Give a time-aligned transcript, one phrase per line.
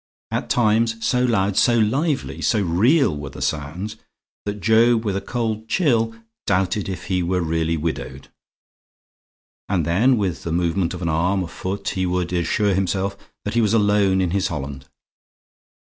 [0.31, 3.97] At times, so loud, so lively, so real were the sounds,
[4.45, 6.15] that Job, with a cold chill,
[6.47, 8.29] doubted if he were really widowed.
[9.69, 13.53] And then, with the movement of an arm, a foot, he would assure himself that
[13.53, 14.87] he was alone in his holland.